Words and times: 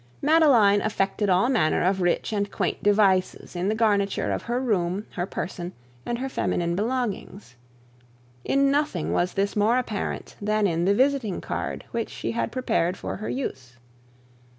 Madeline 0.19 0.81
affected 0.81 1.29
all 1.29 1.47
manner 1.47 1.83
of 1.83 2.01
rich 2.01 2.33
and 2.33 2.49
quaint 2.51 2.81
devices 2.81 3.55
in 3.55 3.67
the 3.69 3.75
garniture 3.75 4.31
of 4.31 4.41
her 4.41 4.59
room, 4.59 5.05
her 5.11 5.27
person, 5.27 5.73
and 6.07 6.17
her 6.17 6.27
feminine 6.27 6.75
belongings. 6.75 7.55
In 8.43 8.71
nothing 8.71 9.11
was 9.13 9.33
this 9.33 9.55
more 9.55 9.77
apparent 9.77 10.37
than 10.41 10.65
in 10.65 10.85
the 10.85 10.95
visiting 10.95 11.39
card 11.39 11.85
which 11.91 12.09
she 12.09 12.31
had 12.31 12.51
prepared 12.51 12.97
for 12.97 13.17
her 13.17 13.29
use. 13.29 13.77